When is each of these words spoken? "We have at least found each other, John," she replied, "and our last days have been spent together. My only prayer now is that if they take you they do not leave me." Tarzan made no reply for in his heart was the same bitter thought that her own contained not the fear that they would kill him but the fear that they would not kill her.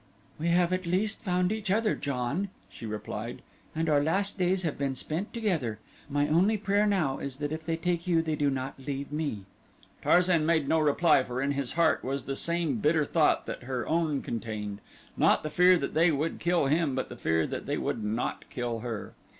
"We 0.39 0.47
have 0.47 0.73
at 0.73 0.87
least 0.87 1.21
found 1.21 1.51
each 1.51 1.69
other, 1.69 1.93
John," 1.93 2.49
she 2.71 2.87
replied, 2.87 3.43
"and 3.75 3.87
our 3.87 4.01
last 4.01 4.35
days 4.35 4.63
have 4.63 4.75
been 4.75 4.95
spent 4.95 5.31
together. 5.31 5.77
My 6.09 6.27
only 6.27 6.57
prayer 6.57 6.87
now 6.87 7.19
is 7.19 7.35
that 7.35 7.51
if 7.51 7.63
they 7.63 7.77
take 7.77 8.07
you 8.07 8.23
they 8.23 8.35
do 8.35 8.49
not 8.49 8.79
leave 8.79 9.11
me." 9.11 9.45
Tarzan 10.01 10.43
made 10.43 10.67
no 10.67 10.79
reply 10.79 11.21
for 11.23 11.39
in 11.39 11.51
his 11.51 11.73
heart 11.73 12.03
was 12.03 12.23
the 12.23 12.35
same 12.35 12.77
bitter 12.77 13.05
thought 13.05 13.45
that 13.45 13.61
her 13.65 13.87
own 13.87 14.23
contained 14.23 14.81
not 15.15 15.43
the 15.43 15.51
fear 15.51 15.77
that 15.77 15.93
they 15.93 16.09
would 16.09 16.39
kill 16.39 16.65
him 16.65 16.95
but 16.95 17.09
the 17.09 17.15
fear 17.15 17.45
that 17.45 17.67
they 17.67 17.77
would 17.77 18.03
not 18.03 18.45
kill 18.49 18.79
her. 18.79 19.13